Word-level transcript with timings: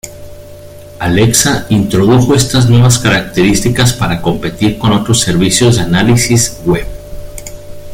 Alexa 0.99 1.67
introdujo 1.69 2.33
estas 2.33 2.67
nuevas 2.67 2.97
características 2.97 3.93
para 3.93 4.19
competir 4.19 4.79
con 4.79 4.93
otros 4.93 5.19
servicios 5.19 5.75
de 5.75 5.81
análisis 5.83 6.59
web. 6.65 6.87